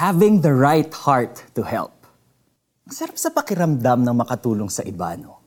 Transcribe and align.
Having 0.00 0.40
the 0.40 0.56
right 0.56 0.88
heart 1.04 1.44
to 1.52 1.60
help. 1.60 1.92
Ang 2.88 2.94
sarap 2.96 3.20
sa 3.20 3.28
pakiramdam 3.28 4.00
ng 4.00 4.16
makatulong 4.16 4.72
sa 4.72 4.80
iba, 4.80 5.12
no? 5.20 5.44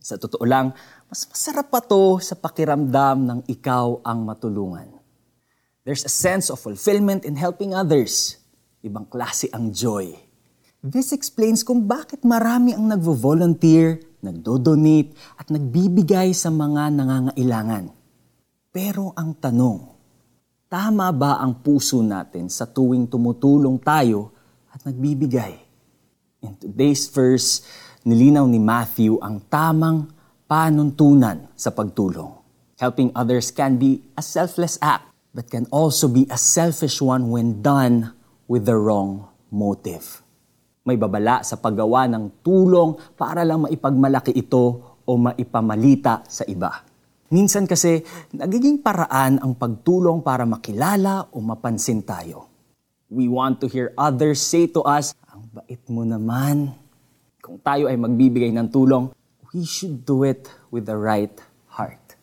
Sa 0.00 0.16
totoo 0.16 0.40
lang, 0.48 0.72
mas 1.04 1.28
masarap 1.28 1.68
pa 1.68 1.84
to 1.84 2.16
sa 2.16 2.32
pakiramdam 2.32 3.28
ng 3.28 3.40
ikaw 3.44 4.00
ang 4.00 4.24
matulungan. 4.24 4.88
There's 5.84 6.08
a 6.08 6.08
sense 6.08 6.48
of 6.48 6.64
fulfillment 6.64 7.28
in 7.28 7.36
helping 7.36 7.76
others. 7.76 8.40
Ibang 8.80 9.12
klase 9.12 9.52
ang 9.52 9.68
joy. 9.68 10.16
This 10.80 11.12
explains 11.12 11.60
kung 11.60 11.84
bakit 11.84 12.24
marami 12.24 12.72
ang 12.72 12.88
nagvo-volunteer, 12.88 14.00
nagdo-donate, 14.24 15.12
at 15.36 15.52
nagbibigay 15.52 16.32
sa 16.32 16.48
mga 16.48 16.88
nangangailangan. 16.96 17.92
Pero 18.72 19.12
ang 19.12 19.36
tanong, 19.36 19.99
tama 20.70 21.10
ba 21.10 21.42
ang 21.42 21.58
puso 21.58 21.98
natin 21.98 22.46
sa 22.46 22.62
tuwing 22.62 23.10
tumutulong 23.10 23.74
tayo 23.82 24.30
at 24.70 24.78
nagbibigay? 24.86 25.58
In 26.46 26.54
today's 26.54 27.10
verse, 27.10 27.66
nilinaw 28.06 28.46
ni 28.46 28.62
Matthew 28.62 29.18
ang 29.18 29.42
tamang 29.50 30.06
panuntunan 30.46 31.50
sa 31.58 31.74
pagtulong. 31.74 32.38
Helping 32.78 33.10
others 33.18 33.50
can 33.50 33.82
be 33.82 33.98
a 34.14 34.22
selfless 34.22 34.78
act, 34.78 35.10
but 35.34 35.50
can 35.50 35.66
also 35.74 36.06
be 36.06 36.22
a 36.30 36.38
selfish 36.38 37.02
one 37.02 37.34
when 37.34 37.58
done 37.60 38.14
with 38.46 38.62
the 38.62 38.78
wrong 38.78 39.26
motive. 39.50 40.22
May 40.86 40.94
babala 40.94 41.42
sa 41.42 41.58
paggawa 41.58 42.06
ng 42.06 42.46
tulong 42.46 42.94
para 43.18 43.42
lang 43.42 43.66
maipagmalaki 43.66 44.38
ito 44.38 44.96
o 45.02 45.10
maipamalita 45.18 46.22
sa 46.30 46.46
iba. 46.46 46.89
Minsan 47.30 47.62
kasi, 47.62 48.02
nagiging 48.34 48.82
paraan 48.82 49.38
ang 49.38 49.54
pagtulong 49.54 50.18
para 50.18 50.42
makilala 50.42 51.30
o 51.30 51.38
mapansin 51.38 52.02
tayo. 52.02 52.50
We 53.06 53.30
want 53.30 53.62
to 53.62 53.70
hear 53.70 53.94
others 53.94 54.42
say 54.42 54.66
to 54.74 54.82
us, 54.82 55.14
ang 55.30 55.46
bait 55.54 55.78
mo 55.86 56.02
naman. 56.02 56.74
Kung 57.38 57.62
tayo 57.62 57.86
ay 57.86 57.94
magbibigay 57.94 58.50
ng 58.50 58.66
tulong, 58.74 59.14
we 59.54 59.62
should 59.62 60.02
do 60.02 60.26
it 60.26 60.50
with 60.74 60.90
the 60.90 60.98
right 60.98 61.30
heart. 61.70 62.18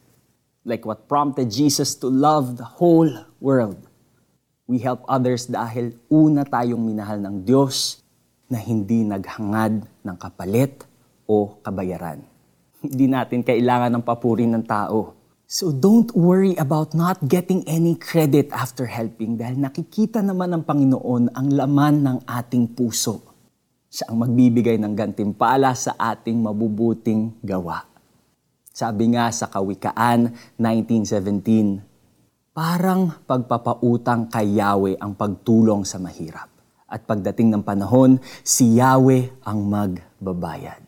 Like 0.67 0.83
what 0.83 1.07
prompted 1.07 1.55
Jesus 1.55 1.95
to 2.03 2.11
love 2.11 2.59
the 2.59 2.67
whole 2.67 3.07
world. 3.39 3.79
We 4.67 4.83
help 4.83 5.07
others 5.07 5.47
dahil 5.47 5.95
una 6.11 6.43
tayong 6.43 6.83
minahal 6.83 7.23
ng 7.23 7.47
Diyos 7.47 8.03
na 8.51 8.59
hindi 8.59 9.07
naghangad 9.07 9.87
ng 10.03 10.17
kapalit 10.19 10.83
o 11.23 11.55
kabayaran. 11.63 12.36
Hindi 12.81 13.09
natin 13.09 13.41
kailangan 13.41 13.97
ng 13.97 14.03
papuri 14.05 14.45
ng 14.45 14.61
tao. 14.65 15.17
So 15.47 15.71
don't 15.71 16.11
worry 16.11 16.59
about 16.59 16.91
not 16.91 17.23
getting 17.23 17.63
any 17.63 17.95
credit 17.95 18.51
after 18.51 18.83
helping 18.83 19.39
dahil 19.39 19.57
nakikita 19.57 20.19
naman 20.19 20.51
ng 20.51 20.63
Panginoon 20.67 21.31
ang 21.31 21.47
laman 21.55 21.95
ng 22.03 22.17
ating 22.27 22.75
puso. 22.75 23.23
Siya 23.87 24.11
ang 24.11 24.19
magbibigay 24.27 24.75
ng 24.75 24.91
gantimpala 24.91 25.71
sa 25.71 25.95
ating 25.95 26.35
mabubuting 26.43 27.39
gawa. 27.39 27.87
Sabi 28.75 29.15
nga 29.15 29.31
sa 29.33 29.47
Kawikaan 29.49 30.35
1917, 30.59 32.53
parang 32.53 33.15
pagpapautang 33.25 34.29
kay 34.29 34.59
Yahweh 34.59 34.99
ang 35.01 35.15
pagtulong 35.15 35.87
sa 35.87 35.97
mahirap. 35.97 36.51
At 36.87 37.07
pagdating 37.07 37.55
ng 37.55 37.63
panahon, 37.65 38.19
si 38.45 38.77
Yahweh 38.77 39.43
ang 39.43 39.65
magbabayad. 39.65 40.86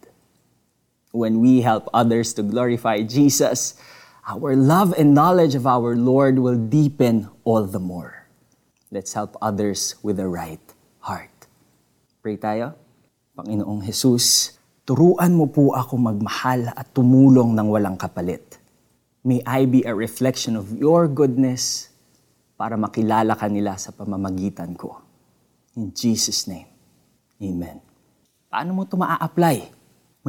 When 1.09 1.41
we 1.41 1.65
help 1.65 1.89
others 1.89 2.37
to 2.37 2.45
glorify 2.45 3.01
Jesus, 3.01 3.73
our 4.29 4.53
love 4.53 4.93
and 4.93 5.17
knowledge 5.17 5.57
of 5.57 5.65
our 5.65 5.97
Lord 5.97 6.37
will 6.37 6.57
deepen 6.57 7.33
all 7.41 7.65
the 7.65 7.81
more. 7.81 8.29
Let's 8.93 9.13
help 9.17 9.33
others 9.41 9.97
with 10.05 10.21
the 10.21 10.29
right 10.29 10.61
heart. 11.01 11.33
Pray 12.21 12.37
tayo. 12.37 12.77
Panginoong 13.33 13.81
Jesus, 13.81 14.57
turuan 14.85 15.33
mo 15.33 15.49
po 15.49 15.73
ako 15.73 15.97
magmahal 15.97 16.69
at 16.75 16.93
tumulong 16.93 17.57
ng 17.57 17.67
walang 17.73 17.97
kapalit. 17.97 18.61
May 19.25 19.41
I 19.49 19.65
be 19.65 19.81
a 19.87 19.95
reflection 19.97 20.53
of 20.53 20.69
your 20.77 21.09
goodness 21.09 21.89
para 22.53 22.77
makilala 22.77 23.33
ka 23.33 23.49
nila 23.49 23.79
sa 23.81 23.95
pamamagitan 23.95 24.77
ko. 24.77 24.99
In 25.73 25.89
Jesus' 25.89 26.45
name, 26.45 26.69
Amen. 27.39 27.79
Paano 28.51 28.75
mo 28.75 28.83
ito 28.83 28.99
maa-apply? 28.99 29.78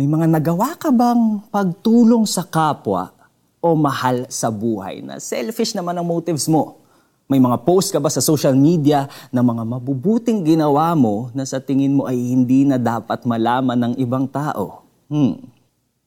May 0.01 0.09
mga 0.09 0.33
nagawa 0.33 0.81
ka 0.81 0.89
bang 0.89 1.45
pagtulong 1.53 2.25
sa 2.25 2.41
kapwa 2.41 3.13
o 3.61 3.77
mahal 3.77 4.25
sa 4.33 4.49
buhay 4.49 5.05
na 5.05 5.21
selfish 5.21 5.77
naman 5.77 5.93
ang 5.93 6.09
motives 6.09 6.49
mo? 6.49 6.81
May 7.29 7.37
mga 7.37 7.61
post 7.69 7.93
ka 7.93 8.01
ba 8.01 8.09
sa 8.09 8.25
social 8.25 8.57
media 8.57 9.13
na 9.29 9.45
mga 9.45 9.61
mabubuting 9.61 10.41
ginawa 10.41 10.97
mo 10.97 11.29
na 11.37 11.45
sa 11.45 11.61
tingin 11.61 11.93
mo 11.93 12.09
ay 12.09 12.17
hindi 12.17 12.65
na 12.65 12.81
dapat 12.81 13.29
malaman 13.29 13.77
ng 13.77 13.95
ibang 14.01 14.25
tao? 14.25 14.89
Hmm. 15.13 15.37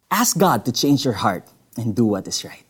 Ask 0.09 0.41
God 0.41 0.65
to 0.65 0.73
change 0.73 1.05
your 1.05 1.21
heart 1.21 1.45
and 1.77 1.93
do 1.93 2.17
what 2.17 2.25
is 2.25 2.41
right. 2.41 2.65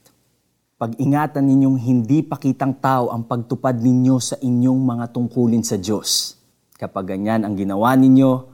Pag-ingatan 0.75 1.47
ninyong 1.47 1.79
hindi 1.79 2.19
pakitang 2.19 2.75
tao 2.83 3.15
ang 3.15 3.23
pagtupad 3.23 3.79
ninyo 3.79 4.19
sa 4.19 4.35
inyong 4.43 4.81
mga 4.83 5.15
tungkulin 5.15 5.63
sa 5.63 5.79
Diyos. 5.79 6.35
Kapag 6.75 7.15
ganyan 7.15 7.47
ang 7.47 7.55
ginawa 7.55 7.95
ninyo, 7.95 8.52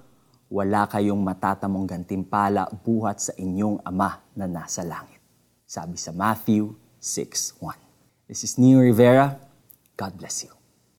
wala 0.49 0.89
kayong 0.89 1.21
matatamong 1.21 1.85
gantimpala 1.85 2.65
buhat 2.81 3.21
sa 3.21 3.33
inyong 3.37 3.85
Ama 3.85 4.19
na 4.33 4.49
nasa 4.49 4.81
langit. 4.81 5.21
Sabi 5.69 5.95
sa 5.95 6.09
Matthew 6.09 6.73
6.1. 6.97 7.77
This 8.25 8.43
is 8.43 8.57
Neo 8.57 8.81
Rivera. 8.81 9.37
God 9.93 10.17
bless 10.17 10.43
you. 10.43 10.58